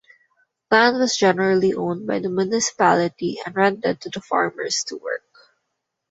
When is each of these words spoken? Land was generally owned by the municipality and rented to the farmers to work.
Land 0.71 0.97
was 0.97 1.15
generally 1.15 1.75
owned 1.75 2.07
by 2.07 2.17
the 2.17 2.27
municipality 2.29 3.37
and 3.45 3.55
rented 3.55 4.01
to 4.01 4.09
the 4.09 4.19
farmers 4.19 4.83
to 4.85 4.97
work. 4.97 5.23